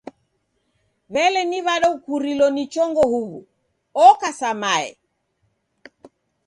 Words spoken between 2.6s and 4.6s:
chongo huw'u? Oka sa